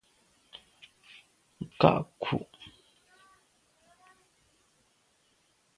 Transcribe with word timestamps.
Nka’ 1.73 1.91
kù. 2.21 2.35